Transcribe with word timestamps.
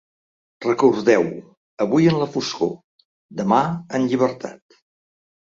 Recordeu-ho 0.65 1.41
avui 1.85 2.07
en 2.13 2.17
la 2.23 2.29
foscor, 2.37 2.73
demà 3.43 3.61
en 4.01 4.09
llibertat. 4.09 4.81